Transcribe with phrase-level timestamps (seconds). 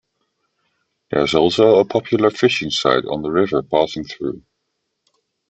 [1.11, 4.41] There is also a popular fishing site on the river passing through.